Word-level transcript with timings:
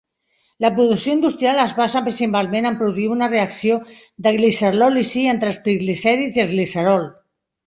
La 0.63 0.69
producció 0.77 1.11
industrial 1.17 1.59
es 1.63 1.75
basa 1.79 2.01
principalment 2.07 2.69
en 2.69 2.77
produir 2.79 3.05
una 3.17 3.27
reacció 3.35 3.77
de 4.29 4.33
glicerlòlisi 4.39 5.27
entre 5.37 5.53
els 5.55 5.61
triglicèrids 5.69 6.41
i 6.43 6.45
el 6.47 6.51
glicerol. 6.57 7.09